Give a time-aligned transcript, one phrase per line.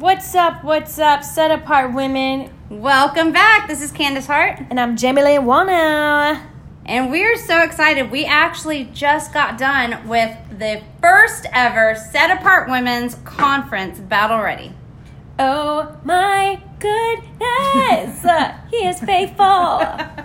[0.00, 0.64] What's up?
[0.64, 1.22] What's up?
[1.22, 2.50] Set apart women.
[2.70, 3.68] Welcome back.
[3.68, 4.58] This is Candace Hart.
[4.70, 6.42] And I'm Jamie Lynn Wallnau.
[6.86, 8.10] And we're so excited.
[8.10, 14.72] We actually just got done with the first ever Set Apart Women's Conference Battle Ready.
[15.38, 18.24] Oh my goodness.
[18.70, 20.19] he is faithful.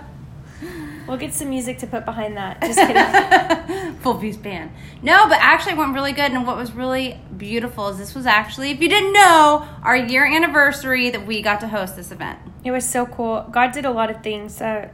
[1.06, 2.60] We'll get some music to put behind that.
[2.62, 3.94] Just kidding.
[3.98, 4.72] Full piece band.
[5.02, 6.32] No, but actually it went really good.
[6.32, 10.24] And what was really beautiful is this was actually, if you didn't know, our year
[10.24, 12.40] anniversary that we got to host this event.
[12.64, 13.46] It was so cool.
[13.52, 14.60] God did a lot of things.
[14.60, 14.88] Uh,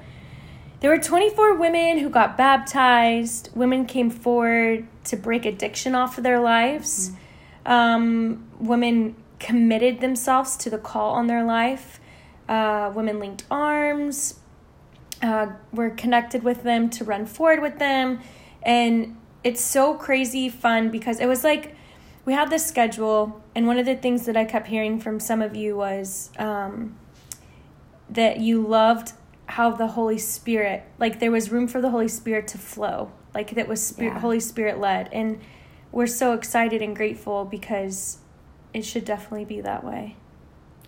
[0.80, 3.48] there were 24 women who got baptized.
[3.54, 7.10] Women came forward to break addiction off of their lives.
[7.64, 7.72] Mm-hmm.
[7.72, 12.00] Um, women committed themselves to the call on their life.
[12.48, 14.40] Uh, women linked arms
[15.22, 18.20] uh, we're connected with them to run forward with them.
[18.62, 21.74] And it's so crazy fun because it was like
[22.24, 25.42] we had this schedule, and one of the things that I kept hearing from some
[25.42, 26.96] of you was um,
[28.08, 29.12] that you loved
[29.46, 33.54] how the Holy Spirit, like there was room for the Holy Spirit to flow, like
[33.56, 34.20] that was Spirit, yeah.
[34.20, 35.08] Holy Spirit led.
[35.12, 35.40] And
[35.90, 38.18] we're so excited and grateful because
[38.72, 40.16] it should definitely be that way.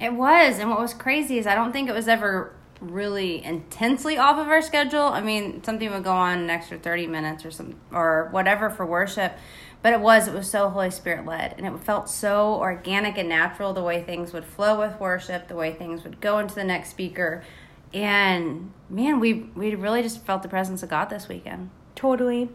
[0.01, 0.59] It was.
[0.59, 4.49] And what was crazy is I don't think it was ever really intensely off of
[4.49, 5.03] our schedule.
[5.03, 8.85] I mean, something would go on an extra 30 minutes or some or whatever for
[8.85, 9.37] worship,
[9.83, 13.29] but it was it was so Holy Spirit led and it felt so organic and
[13.29, 16.65] natural the way things would flow with worship, the way things would go into the
[16.65, 17.45] next speaker.
[17.93, 21.71] And man, we we really just felt the presence of God this weekend.
[21.95, 22.51] Totally.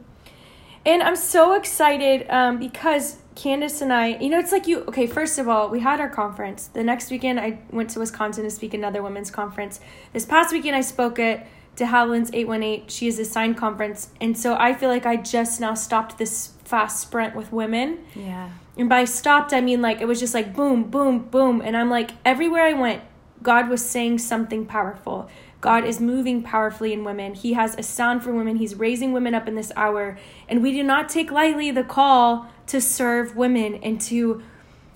[0.85, 5.07] And I'm so excited um, because Candace and I, you know, it's like you, okay,
[5.07, 6.67] first of all, we had our conference.
[6.67, 9.79] The next weekend, I went to Wisconsin to speak another women's conference.
[10.11, 12.89] This past weekend, I spoke at De Haviland's 818.
[12.89, 14.09] She is a signed conference.
[14.19, 17.99] And so I feel like I just now stopped this fast sprint with women.
[18.13, 18.49] Yeah.
[18.75, 21.61] And by stopped, I mean like it was just like boom, boom, boom.
[21.61, 23.03] And I'm like, everywhere I went,
[23.41, 25.29] God was saying something powerful.
[25.61, 27.33] God is moving powerfully in women.
[27.33, 28.57] He has a sound for women.
[28.57, 30.17] He's raising women up in this hour.
[30.47, 34.41] And we do not take lightly the call to serve women and to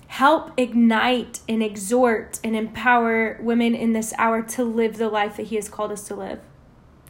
[0.06, 5.44] help ignite and exhort and empower women in this hour to live the life that
[5.46, 6.40] He has called us to live.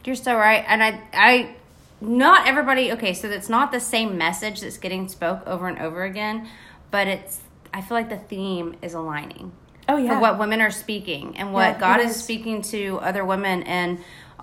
[0.03, 0.63] You're so right.
[0.67, 1.55] And I, I,
[2.01, 6.03] not everybody, okay, so it's not the same message that's getting spoke over and over
[6.03, 6.47] again,
[6.91, 7.41] but it's,
[7.73, 9.51] I feel like the theme is aligning
[9.87, 10.15] Oh yeah.
[10.15, 12.11] For what women are speaking and what yeah, God is.
[12.15, 13.99] is speaking to other women and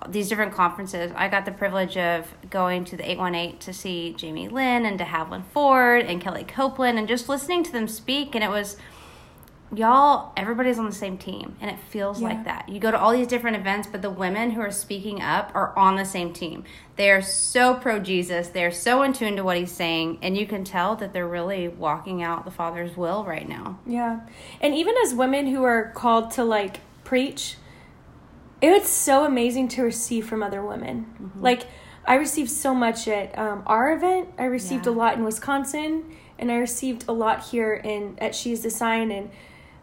[0.09, 1.11] these different conferences.
[1.15, 5.05] I got the privilege of going to the 818 to see Jamie Lynn and to
[5.05, 8.35] Haviland Ford and Kellie Copeland and just listening to them speak.
[8.35, 8.77] And it was
[9.75, 11.55] y'all everybody's on the same team.
[11.59, 12.29] And it feels yeah.
[12.29, 12.69] like that.
[12.69, 15.77] You go to all these different events but the women who are speaking up are
[15.77, 16.63] on the same team.
[16.95, 20.19] They are so pro jesus they're so in tune to what he's saying.
[20.21, 23.79] And you can tell that they're really walking out the father's will right now.
[23.85, 24.21] Yeah.
[24.61, 27.57] And even as women who are called to like preach
[28.71, 31.41] it's so amazing to receive from other women mm-hmm.
[31.41, 31.63] like
[32.05, 34.91] i received so much at um, our event i received yeah.
[34.91, 36.03] a lot in wisconsin
[36.39, 39.29] and i received a lot here in at she's the sign and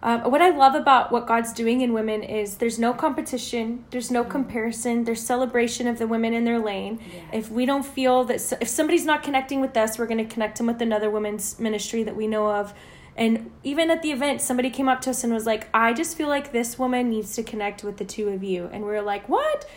[0.02, 4.10] um, what I love about what God's doing in women is there's no competition, there's
[4.10, 4.32] no mm-hmm.
[4.32, 7.00] comparison, there's celebration of the women in their lane.
[7.12, 7.38] Yeah.
[7.38, 10.56] If we don't feel that, if somebody's not connecting with us, we're going to connect
[10.56, 12.72] them with another women's ministry that we know of.
[13.20, 16.16] And even at the event, somebody came up to us and was like, I just
[16.16, 18.70] feel like this woman needs to connect with the two of you.
[18.72, 19.68] And we are like, what?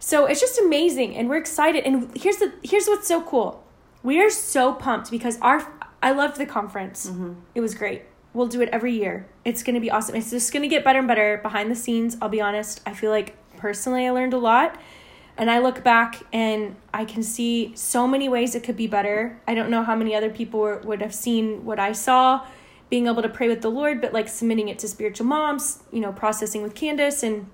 [0.00, 1.14] So it's just amazing.
[1.14, 1.84] And we're excited.
[1.84, 3.62] And here's the here's what's so cool.
[4.02, 5.70] We are so pumped because our
[6.02, 7.10] I loved the conference.
[7.10, 7.34] Mm-hmm.
[7.54, 8.02] It was great.
[8.32, 9.28] We'll do it every year.
[9.44, 10.14] It's going to be awesome.
[10.14, 12.16] It's just going to get better and better behind the scenes.
[12.22, 12.80] I'll be honest.
[12.86, 14.80] I feel like personally I learned a lot.
[15.36, 19.40] And I look back and I can see so many ways it could be better.
[19.46, 22.44] I don't know how many other people were, would have seen what I saw,
[22.90, 26.00] being able to pray with the Lord, but like submitting it to spiritual moms, you
[26.00, 27.22] know, processing with Candace.
[27.22, 27.48] And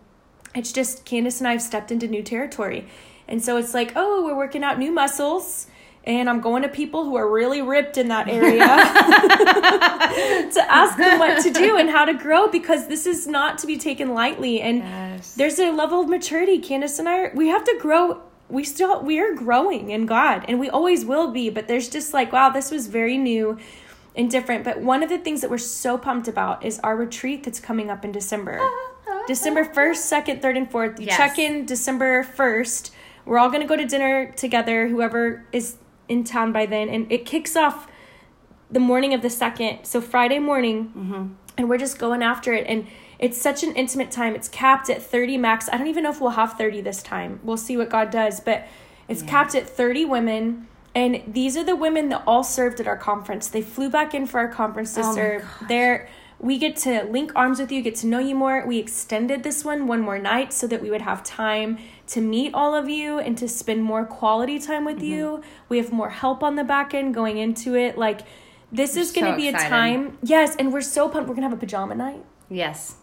[0.55, 2.87] it's just Candace and I have stepped into new territory.
[3.27, 5.67] And so it's like, oh, we're working out new muscles
[6.07, 8.59] and I'm going to people who are really ripped in that area
[10.53, 13.67] to ask them what to do and how to grow because this is not to
[13.67, 14.61] be taken lightly.
[14.61, 15.35] And yes.
[15.35, 16.59] there's a level of maturity.
[16.59, 18.21] Candace and I, are, we have to grow.
[18.51, 22.13] We still, we are growing in God and we always will be, but there's just
[22.13, 23.59] like, wow, this was very new
[24.17, 24.65] and different.
[24.65, 27.91] But one of the things that we're so pumped about is our retreat that's coming
[27.91, 28.61] up in December.
[29.27, 31.01] December 1st, 2nd, 3rd, and 4th.
[31.01, 31.17] You yes.
[31.17, 32.91] check in December 1st.
[33.25, 35.77] We're all going to go to dinner together, whoever is
[36.09, 37.89] in town by then, and it kicks off
[38.71, 41.27] the morning of the second, so Friday morning, mm-hmm.
[41.57, 42.67] and we're just going after it.
[42.67, 42.87] And
[43.19, 44.35] it's such an intimate time.
[44.35, 45.69] It's capped at 30 max.
[45.73, 47.41] I don't even know if we'll have 30 this time.
[47.43, 48.67] We'll see what God does, but
[49.09, 49.31] it's yeah.
[49.31, 50.69] capped at 30 women.
[50.95, 53.49] And these are the women that all served at our conference.
[53.49, 55.45] They flew back in for our conference to oh serve.
[55.69, 56.09] They're
[56.39, 58.67] we get to link arms with you, get to know you more.
[58.67, 62.53] We extended this one one more night so that we would have time to meet
[62.53, 65.07] all of you and to spend more quality time with mm-hmm.
[65.07, 65.43] you.
[65.69, 67.97] We have more help on the back end going into it.
[67.97, 68.23] Like,
[68.71, 69.67] this we're is going to so be excited.
[69.67, 70.19] a time.
[70.23, 71.29] Yes, and we're so pumped.
[71.29, 72.25] We're going to have a pajama night.
[72.51, 72.97] Yes.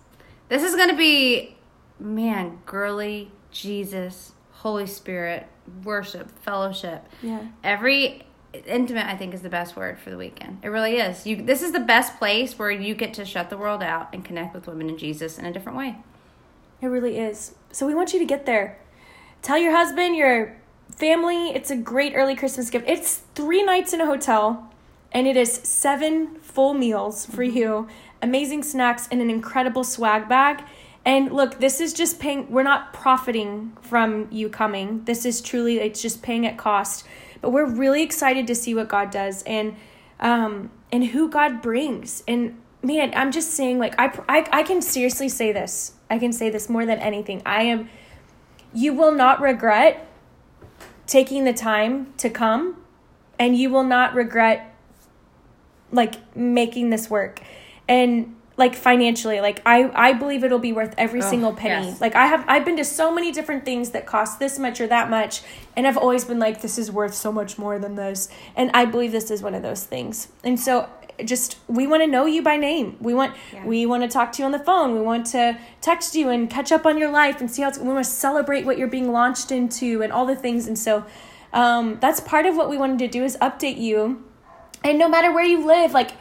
[0.50, 1.56] This is going to be,
[2.00, 5.48] man, girly, Jesus, Holy Spirit,
[5.84, 7.06] worship, fellowship.
[7.22, 7.48] Yeah.
[7.64, 8.24] Every
[8.68, 10.60] intimate i think is the best word for the weekend.
[10.64, 11.26] It really is.
[11.26, 14.26] You this is the best place where you get to shut the world out and
[14.26, 15.98] connect with women and jesus in a different way.
[16.82, 17.56] It really is.
[17.72, 18.78] So we want you to get there.
[19.42, 20.58] Tell your husband your
[20.90, 22.88] family it's a great early christmas gift.
[22.88, 24.70] It's three nights in a hotel
[25.14, 27.58] and it is seven full meals for mm-hmm.
[27.58, 27.88] you
[28.22, 30.64] amazing snacks and an incredible swag bag
[31.04, 35.80] and look this is just paying we're not profiting from you coming this is truly
[35.80, 37.06] it's just paying at cost
[37.42, 39.76] but we're really excited to see what God does and
[40.20, 42.24] um, and who God brings.
[42.28, 45.94] And man, I'm just saying, like, I, I, I can seriously say this.
[46.10, 47.42] I can say this more than anything.
[47.46, 47.90] I am,
[48.74, 50.08] you will not regret
[51.08, 52.78] taking the time to come,
[53.40, 54.74] and you will not regret,
[55.92, 57.42] like, making this work.
[57.88, 61.88] And like financially like i i believe it'll be worth every oh, single penny.
[61.88, 62.00] yes.
[62.00, 64.88] like i have i've been to so many different things that cost this much or
[64.88, 65.42] that much
[65.76, 68.86] and i've always been like this is worth so much more than this and i
[68.86, 70.30] believe this is one of those things.
[70.44, 70.90] And so
[71.26, 72.98] just we want to know you by name.
[73.00, 73.66] We want yeah.
[73.66, 74.96] we want to talk to you on the phone.
[74.96, 77.78] We want to text you and catch up on your life and see how it's
[77.78, 80.68] we want to celebrate what you're being launched into and all the things.
[80.68, 81.06] And so
[81.54, 84.24] um, that's part of what we wanted to do is update you.
[84.84, 86.12] And no matter where you live like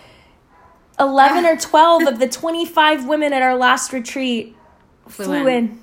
[1.01, 4.55] 11 or 12 of the 25 women at our last retreat
[5.09, 5.57] flew, flew in.
[5.57, 5.81] in.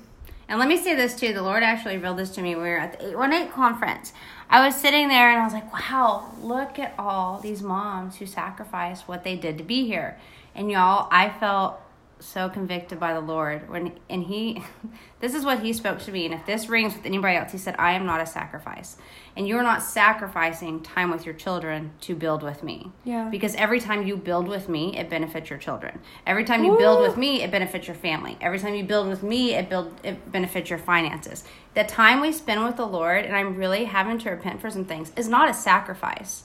[0.48, 2.54] And let me say this too the Lord actually revealed this to me.
[2.54, 4.12] We were at the 818 conference.
[4.48, 8.24] I was sitting there and I was like, wow, look at all these moms who
[8.24, 10.18] sacrificed what they did to be here.
[10.54, 11.78] And y'all, I felt
[12.20, 14.62] so convicted by the Lord when and he
[15.20, 17.58] this is what he spoke to me and if this rings with anybody else he
[17.58, 18.96] said I am not a sacrifice
[19.36, 22.90] and you're not sacrificing time with your children to build with me.
[23.04, 23.28] Yeah.
[23.28, 26.00] Because every time you build with me it benefits your children.
[26.26, 26.78] Every time you Ooh.
[26.78, 28.36] build with me it benefits your family.
[28.40, 31.44] Every time you build with me it build it benefits your finances.
[31.74, 34.84] The time we spend with the Lord and I'm really having to repent for some
[34.84, 36.42] things is not a sacrifice.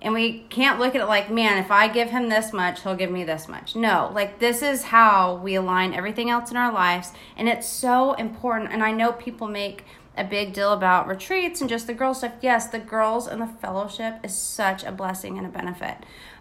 [0.00, 2.94] And we can't look at it like, man, if I give him this much, he'll
[2.94, 3.74] give me this much.
[3.74, 7.12] No, like this is how we align everything else in our lives.
[7.36, 8.72] And it's so important.
[8.72, 9.84] And I know people make
[10.16, 12.34] a big deal about retreats and just the girl stuff.
[12.40, 15.96] Yes, the girls and the fellowship is such a blessing and a benefit.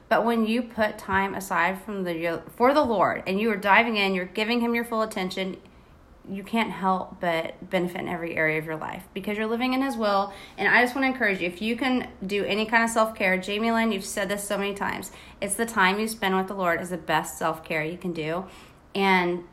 [0.09, 3.97] But when you put time aside from the for the Lord and you are diving
[3.97, 5.57] in, you're giving him your full attention,
[6.29, 9.81] you can't help but benefit in every area of your life because you're living in
[9.81, 12.83] his will and i just want to encourage you if you can do any kind
[12.83, 16.35] of self-care jamie lynn you've said this so many times it's the time you spend
[16.35, 18.45] with the lord is the best self-care you can do
[18.93, 19.43] and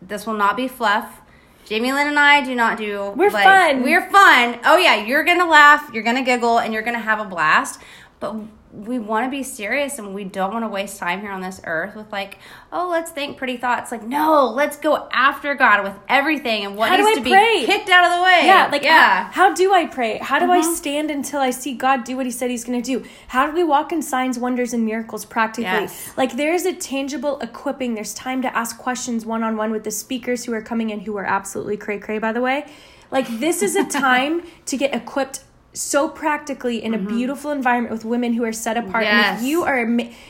[0.00, 1.20] this will not be fluff
[1.64, 3.12] Jamie Lynn and I do not do.
[3.14, 3.82] We're like, fun.
[3.84, 4.58] We're fun.
[4.64, 7.80] Oh yeah, you're gonna laugh, you're gonna giggle, and you're gonna have a blast.
[8.22, 8.36] But
[8.72, 11.60] we want to be serious and we don't want to waste time here on this
[11.64, 12.38] earth with like,
[12.72, 13.90] oh, let's think pretty thoughts.
[13.90, 17.60] Like, no, let's go after God with everything and what how needs to pray?
[17.60, 18.42] be kicked out of the way.
[18.44, 19.24] Yeah, like yeah.
[19.24, 20.18] How, how do I pray?
[20.18, 20.70] How do mm-hmm.
[20.70, 23.04] I stand until I see God do what He said He's going to do?
[23.26, 25.64] How do we walk in signs, wonders, and miracles practically?
[25.64, 26.16] Yes.
[26.16, 27.94] Like, there's a tangible equipping.
[27.94, 31.00] There's time to ask questions one on one with the speakers who are coming in,
[31.00, 32.66] who are absolutely cray cray, by the way.
[33.10, 35.40] Like, this is a time to get equipped
[35.72, 37.16] so practically in a mm-hmm.
[37.16, 39.04] beautiful environment with women who are set apart.
[39.04, 39.38] Yes.
[39.38, 39.86] And if you are,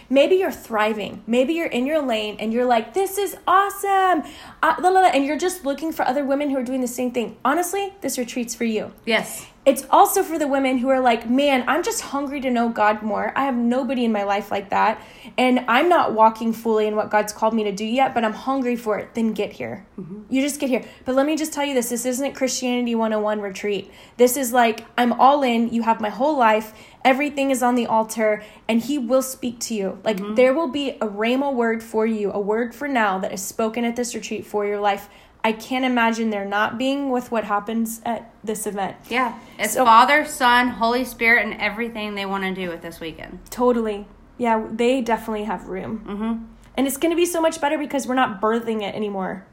[0.08, 4.22] maybe you're thriving, maybe you're in your lane and you're like, this is awesome.
[4.62, 7.37] Uh, and you're just looking for other women who are doing the same thing.
[7.44, 8.92] Honestly, this retreat's for you.
[9.04, 9.46] Yes.
[9.64, 13.00] It's also for the women who are like, man, I'm just hungry to know God
[13.00, 13.33] more.
[13.37, 15.00] I have nobody in my life like that.
[15.38, 18.33] And I'm not walking fully in what God's called me to do yet, but I'm
[18.33, 19.14] hungry for it.
[19.14, 19.87] Then get here.
[20.00, 20.23] Mm-hmm.
[20.31, 20.85] You just get here.
[21.04, 23.88] But let me just tell you this this isn't Christianity 101 retreat.
[24.16, 25.73] This is like, I'm all in.
[25.73, 26.75] You have my whole life.
[27.04, 30.00] Everything is on the altar, and He will speak to you.
[30.04, 30.35] Like, mm-hmm.
[30.35, 33.85] there will be a Rhema word for you, a word for now that is spoken
[33.85, 35.09] at this retreat for your life
[35.44, 38.96] I can't imagine there not being with what happens at this event.
[39.08, 39.38] Yeah.
[39.58, 43.40] It's so, Father, Son, Holy Spirit, and everything they want to do with this weekend.
[43.50, 44.06] Totally.
[44.38, 46.04] Yeah, they definitely have room.
[46.06, 46.44] Mm-hmm.
[46.76, 49.46] And it's going to be so much better because we're not birthing it anymore.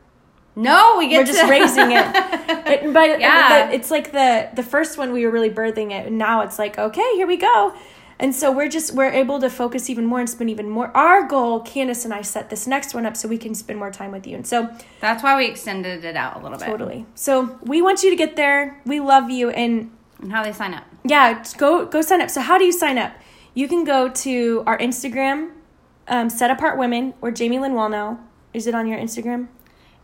[0.56, 2.06] No, we get we're just raising it.
[2.68, 3.70] it but yeah.
[3.70, 6.78] it's like the the first one we were really birthing it, and now it's like
[6.78, 7.74] okay, here we go.
[8.20, 10.96] And so we're just we're able to focus even more and spend even more.
[10.96, 13.92] Our goal, Candace and I set this next one up so we can spend more
[13.92, 14.36] time with you.
[14.36, 16.66] And so that's why we extended it out a little bit.
[16.66, 17.06] Totally.
[17.16, 18.82] So we want you to get there.
[18.86, 20.84] We love you and and how they sign up.
[21.06, 22.30] Yeah, go go sign up.
[22.30, 23.14] So how do you sign up?
[23.54, 25.52] You can go to our Instagram
[26.10, 28.20] um, Set Apart Women or Jamie Lynn Wallnau.
[28.54, 29.48] Is it on your Instagram?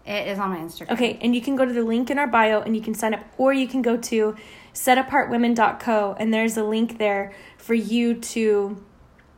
[0.05, 0.91] It is on my Instagram.
[0.91, 3.13] Okay, and you can go to the link in our bio and you can sign
[3.13, 4.35] up, or you can go to
[4.75, 8.83] setapartwomen.co and there's a link there for you to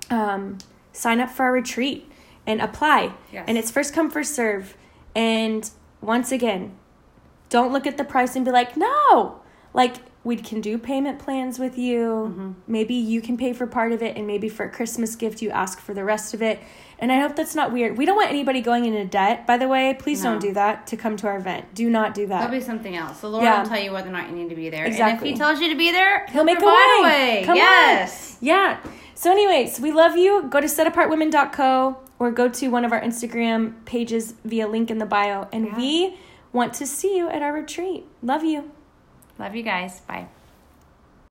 [0.10, 0.58] um,
[0.92, 2.12] sign up for our retreat
[2.46, 3.14] and apply.
[3.32, 3.46] Yes.
[3.48, 4.76] And it's first come, first serve.
[5.16, 5.70] And
[6.02, 6.78] once again,
[7.50, 9.42] don't look at the price and be like, no.
[9.74, 12.00] Like, we can do payment plans with you.
[12.30, 12.52] Mm-hmm.
[12.68, 15.50] Maybe you can pay for part of it, and maybe for a Christmas gift, you
[15.52, 16.60] ask for the rest of it.
[17.00, 17.98] And I hope that's not weird.
[17.98, 19.96] We don't want anybody going into debt, by the way.
[19.98, 20.32] Please No.
[20.32, 21.74] don't do that to come to our event.
[21.74, 22.42] Do not do that.
[22.42, 23.22] That'll be something else.
[23.22, 23.62] The Lord Yeah.
[23.62, 24.86] will tell you whether or not you need to be there.
[24.86, 25.30] Exactly.
[25.30, 27.42] And if He tells you to be there, He'll make a provide way.
[27.46, 27.58] Come on.
[27.58, 28.38] yes.
[28.42, 28.78] Yeah.
[29.16, 30.44] So, anyways, we love you.
[30.50, 35.06] Go to setapartwomen.co or go to one of our Instagram pages via link in the
[35.06, 35.48] bio.
[35.54, 35.78] And Yeah.
[35.78, 36.18] we
[36.52, 38.06] want to see you at our retreat.
[38.22, 38.72] Love you.
[39.40, 40.02] Love you guys.
[40.02, 40.28] Bye.